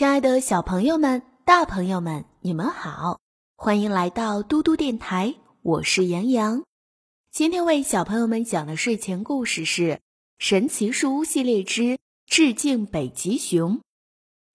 [0.00, 3.20] 亲爱的小朋友们、大朋友们，你们好，
[3.54, 6.64] 欢迎来到嘟嘟电台，我是杨洋。
[7.30, 9.82] 今天为小朋友们讲的睡前故事是
[10.38, 13.76] 《神奇树屋系列之致敬北极熊》。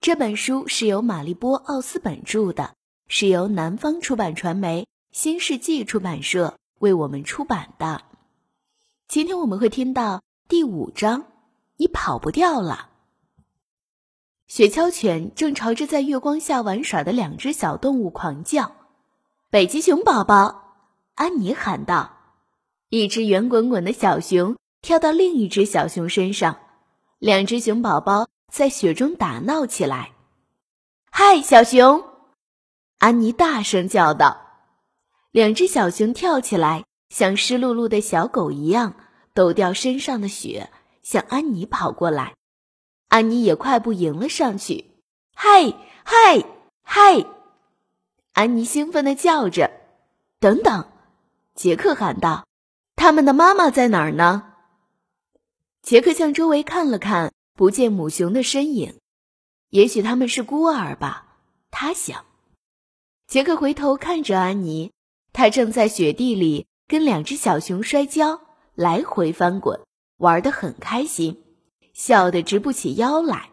[0.00, 2.74] 这本书是由玛丽波·奥斯本著的，
[3.06, 8.02] 是由南方出版传媒新世纪出版社为我们出版的。
[9.06, 11.24] 今天我们会听到第五章：
[11.76, 12.95] 你跑不掉了。
[14.48, 18.76] 雪橇犬正朝着在月光下玩耍的两只小动物狂叫。
[19.50, 20.76] 北极熊宝宝，
[21.14, 22.12] 安妮喊道。
[22.88, 26.60] 一只圆滚滚的小熊跳到另一只小熊身上，
[27.18, 30.12] 两只熊宝宝在雪中打闹起来。
[31.10, 32.04] 嗨，小熊！
[32.98, 34.42] 安妮大声叫道。
[35.32, 38.94] 两只小熊跳起来，像湿漉漉的小狗一样
[39.34, 40.70] 抖掉身上的雪，
[41.02, 42.35] 向安妮跑过来。
[43.16, 44.90] 安妮也快步迎了上去
[45.34, 45.72] ，“嗨，
[46.04, 46.44] 嗨，
[46.82, 47.24] 嗨！”
[48.34, 49.70] 安妮兴奋地叫着。
[50.38, 50.92] “等等！”
[51.56, 52.46] 杰克喊道
[52.94, 54.52] ，“他们的妈妈在哪儿呢？”
[55.80, 58.98] 杰克向周围看了看，不见母熊的身影。
[59.70, 61.38] 也许他们是孤儿吧，
[61.70, 62.26] 他想。
[63.26, 64.92] 杰克回头看着安妮，
[65.32, 68.42] 她正在雪地里跟两只小熊摔跤，
[68.74, 69.80] 来回翻滚，
[70.18, 71.45] 玩得很开心。
[71.96, 73.48] 笑得直不起腰来，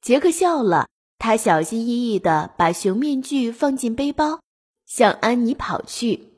[0.00, 0.88] 杰克笑了。
[1.18, 4.40] 他小心翼翼地把熊面具放进背包，
[4.86, 6.32] 向安妮跑去。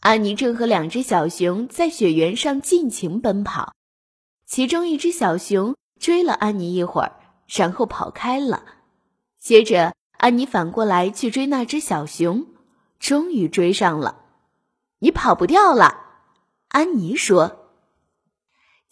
[0.00, 3.74] 安妮正和两只小熊在雪原上尽情奔跑，
[4.44, 7.12] 其中一只小熊追了安妮一会儿，
[7.46, 8.64] 然后跑开了。
[9.38, 12.44] 接着，安妮反过来去追那只小熊，
[12.98, 14.22] 终于追上了。
[14.98, 15.96] 你跑不掉了，
[16.70, 17.63] 安妮说。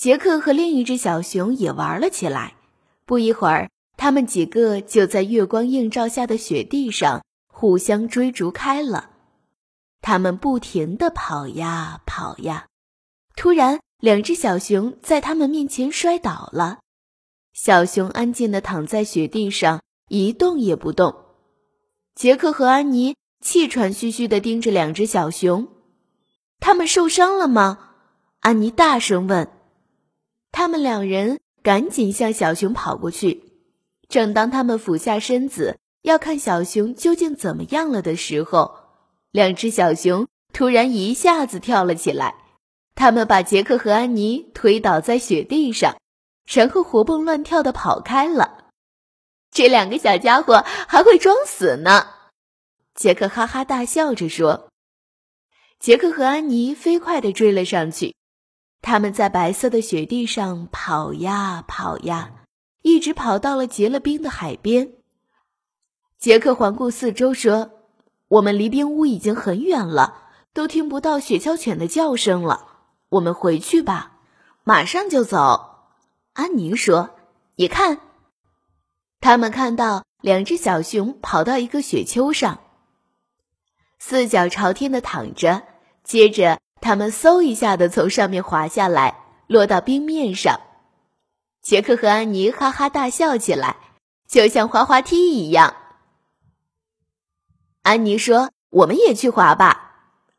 [0.03, 2.57] 杰克和另一只小熊也玩了起来。
[3.07, 9.11] 不一会儿，他们几个就在月光映照下的雪地上互相追逐开了。
[10.01, 12.67] 他们不停地跑呀跑呀。
[13.37, 16.81] 突然，两只小熊在他们面前摔倒了。
[17.53, 21.15] 小熊安静地躺在雪地上，一动也不动。
[22.17, 25.69] 杰克和安妮气喘吁吁地盯着两只小熊。
[26.59, 27.91] 他们受伤了吗？
[28.41, 29.49] 安妮大声问。
[30.53, 33.53] 他们两人赶紧向小熊跑过去。
[34.09, 38.75] 正当他们俯下身子要看小熊究竟怎么样了的时候，
[39.31, 42.35] 两只小熊突然一下子跳了起来。
[42.95, 45.97] 他们把杰克和安妮推倒在雪地上，
[46.47, 48.67] 然后活蹦乱跳的跑开了。
[49.51, 52.07] 这两个小家伙还会装死呢！
[52.95, 54.69] 杰克哈哈大笑着说。
[55.81, 58.15] 杰克和安妮飞快地追了上去。
[58.83, 62.33] 他们在白色的雪地上跑呀跑呀，
[62.83, 64.95] 一直跑到了结了冰的海边。
[66.19, 67.71] 杰克环顾四周说
[68.29, 70.23] ：“我们离冰屋已经很远了，
[70.53, 72.69] 都听不到雪橇犬的叫声了。
[73.09, 74.19] 我们回去吧，
[74.65, 75.91] 马上就走。”
[76.35, 77.11] 安妮说
[77.57, 78.01] ：“你看。”
[79.21, 82.59] 他们看到两只小熊跑到一个雪丘上，
[84.01, 85.63] 四脚朝天的躺着，
[86.03, 86.62] 接着。
[86.83, 89.17] 他们嗖一下的从上面滑下来，
[89.47, 90.61] 落到冰面上。
[91.63, 93.77] 杰克和安妮哈哈大笑起来，
[94.29, 95.77] 就像滑滑梯一样。
[97.83, 99.93] 安妮说：“我们也去滑吧。”“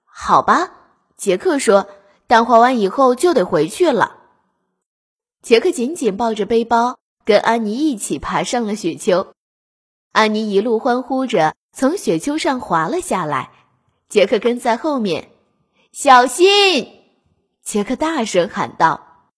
[0.04, 0.72] 好吧。”
[1.16, 1.88] 杰克说
[2.28, 4.18] ，“但滑完以后就得回去了。”
[5.42, 9.34] 杰克紧紧抱着背包，跟安妮一起爬上了雪丘。
[10.12, 13.52] 安妮一路欢呼着从雪丘上滑了下来，
[14.10, 15.30] 杰克跟在后面。
[15.96, 16.48] 小心！
[17.62, 19.30] 杰克大声喊道。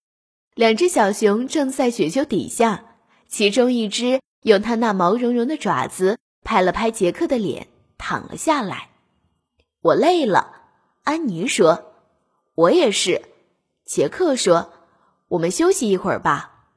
[0.54, 2.96] 两只小熊正在雪丘底下，
[3.28, 7.68] 其中一只用它那毛茸茸的爪子拍了拍杰克的脸，
[7.98, 8.92] 躺了下来。
[9.82, 10.62] 我累了，
[11.04, 11.92] 安妮说。
[12.56, 13.24] 我也是，
[13.84, 14.72] 杰克说。
[15.28, 16.70] 我们休息一会儿吧。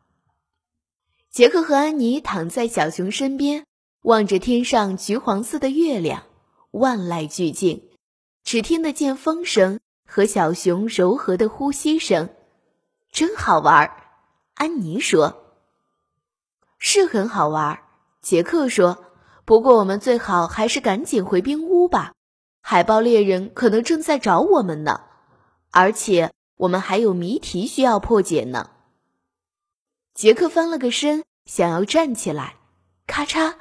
[1.30, 3.64] 杰克和安妮躺在小熊身边，
[4.02, 6.24] 望着天上橘黄色的月亮，
[6.72, 7.87] 万籁俱静。
[8.48, 12.30] 只听得见风声和小熊柔和的呼吸声，
[13.12, 13.92] 真好玩。
[14.54, 15.58] 安妮说
[16.80, 17.78] ：“是很好玩。”
[18.22, 19.04] 杰克说
[19.44, 22.14] ：“不过我们最好还是赶紧回冰屋吧，
[22.62, 25.02] 海豹猎人可能正在找我们呢，
[25.70, 28.70] 而且我们还有谜题需要破解呢。”
[30.16, 32.56] 杰克翻了个身，想要站起来，
[33.06, 33.56] 咔嚓！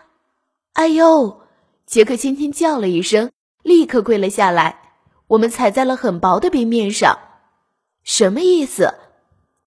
[0.72, 1.42] 哎呦！
[1.86, 3.34] 杰克轻轻叫了一声。
[3.68, 4.80] 立刻跪了下来。
[5.28, 7.20] 我们踩在了很薄的冰面上，
[8.04, 8.96] 什么意思？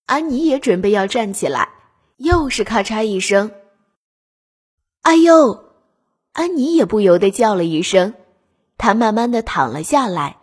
[0.06, 1.68] 安妮也准备要站起来，
[2.16, 3.50] 又是咔嚓一声。
[5.02, 5.64] 哎呦！
[6.32, 8.14] 安妮也不由得叫了一声，
[8.78, 10.38] 她慢慢的躺了下来。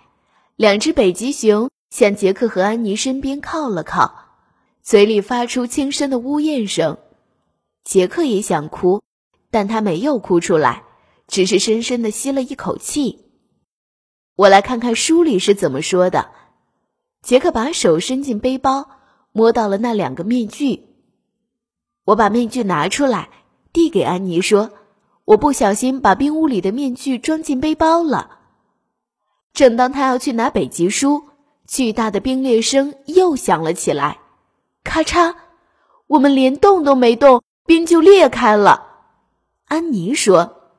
[0.56, 4.13] 两只北极熊向杰克和安妮身边靠了靠，
[4.83, 6.95] 嘴里发出轻声的呜咽声。
[7.83, 9.01] 杰克也想哭，
[9.50, 10.83] 但他没有哭出来，
[11.27, 13.26] 只是深深的吸了一口气。
[14.38, 16.30] 我来看看书里是怎么说的。
[17.24, 18.88] 杰克把手伸进背包，
[19.31, 20.86] 摸到了那两个面具。
[22.06, 23.30] 我把面具拿出来，
[23.74, 24.69] 递给安妮说。
[25.25, 28.38] 我不小心把冰屋里的面具装进背包了。
[29.54, 31.30] 正当他要去拿北极书，
[31.66, 34.19] 巨大的冰裂声又响了起来，
[34.84, 35.34] 咔嚓！
[36.06, 38.86] 我们连动都没动，冰就裂开了。
[39.66, 40.72] 安妮说。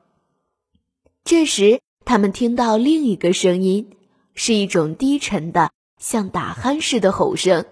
[1.25, 3.95] 这时，他们听到另一个声音，
[4.33, 5.69] 是一种低沉的、
[5.99, 7.67] 像打鼾似的吼声。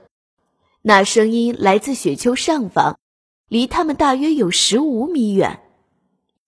[0.84, 3.00] 那声音来自雪丘上方，
[3.48, 5.62] 离他们大约有十五米远。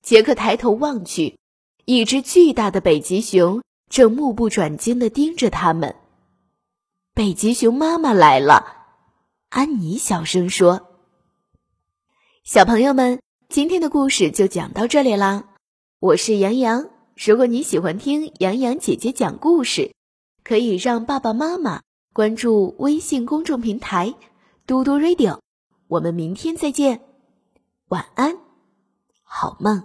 [0.04, 1.40] 杰克抬头望去，
[1.86, 5.96] 一只巨大的北极熊正目不转睛地盯着他们。
[7.16, 8.86] 北极熊妈妈来了，
[9.50, 10.90] 安妮小声说
[12.46, 15.46] ：“小朋友们，今天的故事就讲到这里啦。
[16.00, 16.88] 我是杨洋，
[17.22, 19.94] 如果你喜欢听杨洋姐姐讲故事，
[20.42, 21.82] 可以让爸爸妈妈
[22.14, 24.16] 关注微信公众平台
[24.66, 25.38] ‘嘟嘟 radio’。
[25.90, 27.02] 我们明天再见，
[27.90, 28.38] 晚安。”
[29.22, 29.84] 好梦。